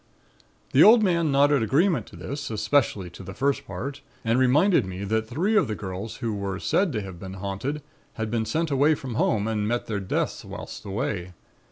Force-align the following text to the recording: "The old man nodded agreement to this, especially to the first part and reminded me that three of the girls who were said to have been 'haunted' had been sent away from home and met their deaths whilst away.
"The 0.73 0.81
old 0.81 1.03
man 1.03 1.31
nodded 1.31 1.61
agreement 1.61 2.07
to 2.07 2.15
this, 2.15 2.49
especially 2.49 3.11
to 3.11 3.21
the 3.21 3.35
first 3.35 3.67
part 3.67 4.01
and 4.25 4.39
reminded 4.39 4.83
me 4.83 5.03
that 5.03 5.27
three 5.29 5.55
of 5.55 5.67
the 5.67 5.75
girls 5.75 6.15
who 6.15 6.33
were 6.33 6.59
said 6.59 6.91
to 6.93 7.03
have 7.03 7.19
been 7.19 7.35
'haunted' 7.35 7.83
had 8.13 8.31
been 8.31 8.45
sent 8.45 8.71
away 8.71 8.95
from 8.95 9.13
home 9.13 9.47
and 9.47 9.67
met 9.67 9.85
their 9.85 9.99
deaths 9.99 10.43
whilst 10.43 10.85
away. 10.85 11.33